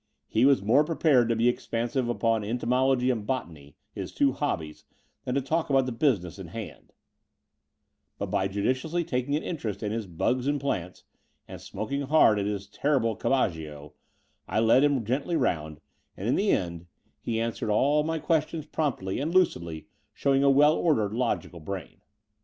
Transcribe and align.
He 0.27 0.45
was 0.45 0.63
more 0.63 0.83
prepared 0.83 1.29
to 1.29 1.35
be 1.35 1.47
expansive 1.47 2.09
upon 2.09 2.43
entomology 2.43 3.11
and 3.11 3.23
botany, 3.23 3.75
his 3.91 4.11
two 4.11 4.31
hobbies, 4.31 4.83
than 5.25 5.35
to 5.35 5.41
talk 5.41 5.69
about 5.69 5.85
the 5.85 5.91
business 5.91 6.39
in 6.39 6.47
hand; 6.47 6.91
but 8.17 8.31
by 8.31 8.47
judicially 8.47 9.03
taking 9.03 9.35
an 9.35 9.43
interest 9.43 9.83
in 9.83 9.91
his 9.91 10.07
bugs 10.07 10.47
and 10.47 10.59
plants, 10.59 11.03
and 11.47 11.61
smoking 11.61 12.01
hard 12.01 12.39
at 12.39 12.47
his 12.47 12.75
horrible 12.77 13.15
cabbagio, 13.15 13.93
I 14.47 14.59
led 14.59 14.83
him 14.83 15.05
gently 15.05 15.35
round, 15.35 15.79
and 16.17 16.27
in 16.27 16.33
the 16.33 16.49
end 16.49 16.87
he 17.19 17.39
answered 17.39 17.69
all 17.69 18.01
The 18.01 18.07
Brighton 18.07 18.11
Road 18.11 18.15
93 18.21 18.23
my 18.23 18.25
questions 18.25 18.65
promptly 18.71 19.19
and 19.19 19.31
lucidly, 19.35 19.85
showing 20.15 20.43
a 20.43 20.49
well 20.49 20.73
ordered, 20.73 21.13
logical 21.13 21.59
brain. 21.59 22.01